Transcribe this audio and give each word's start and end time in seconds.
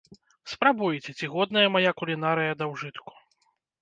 Спрабуеце, 0.53 1.11
ці 1.17 1.29
годная 1.33 1.65
мая 1.75 1.91
кулінарыя 1.99 2.57
да 2.63 2.73
ўжытку. 2.75 3.11